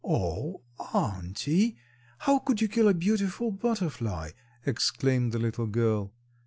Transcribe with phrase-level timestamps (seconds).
[0.03, 0.63] "O,
[0.95, 1.77] auntie,
[2.17, 4.31] how could you kill a beautiful butterfly?"
[4.65, 6.11] exclaimed the little girl.